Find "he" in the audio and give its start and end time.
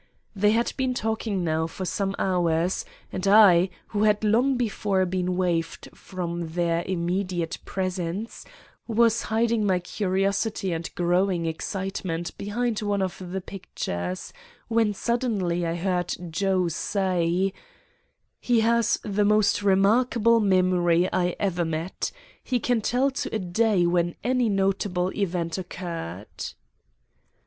18.39-18.61, 22.43-22.59